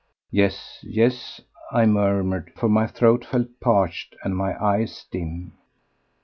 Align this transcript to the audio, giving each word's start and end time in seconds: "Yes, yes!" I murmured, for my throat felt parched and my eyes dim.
"Yes, 0.31 0.79
yes!" 0.81 1.41
I 1.71 1.85
murmured, 1.85 2.53
for 2.55 2.67
my 2.67 2.87
throat 2.87 3.23
felt 3.23 3.59
parched 3.59 4.15
and 4.23 4.35
my 4.35 4.55
eyes 4.59 5.05
dim. 5.11 5.51